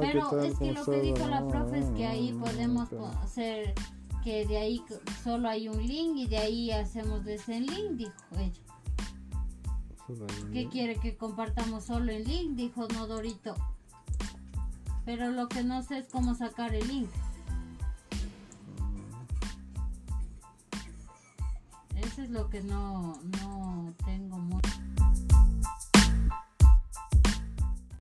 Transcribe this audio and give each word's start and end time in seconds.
Pero 0.00 0.42
es 0.42 0.58
que 0.58 0.72
lo 0.72 0.84
que 0.84 1.00
dijo 1.00 1.26
la 1.28 1.46
profe 1.46 1.78
es 1.78 1.90
que 1.90 2.06
ahí 2.06 2.32
podemos 2.32 2.92
hacer 3.22 3.74
que 4.24 4.46
de 4.46 4.58
ahí 4.58 4.82
solo 5.22 5.48
hay 5.48 5.68
un 5.68 5.86
link 5.86 6.16
y 6.16 6.26
de 6.26 6.38
ahí 6.38 6.70
hacemos 6.70 7.24
de 7.24 7.38
link, 7.48 7.92
dijo 7.92 8.12
ella. 8.38 8.60
¿Qué 10.52 10.68
quiere 10.68 10.96
que 10.96 11.16
compartamos 11.16 11.84
solo 11.84 12.10
el 12.12 12.24
link? 12.24 12.56
Dijo 12.56 12.88
Nodorito. 12.88 13.54
Pero 15.04 15.30
lo 15.30 15.48
que 15.48 15.62
no 15.62 15.82
sé 15.82 15.98
es 15.98 16.08
cómo 16.08 16.34
sacar 16.34 16.74
el 16.74 16.86
link. 16.88 17.10
Eso 21.96 22.22
es 22.22 22.30
lo 22.30 22.48
que 22.48 22.62
no, 22.62 23.18
no. 23.40 23.94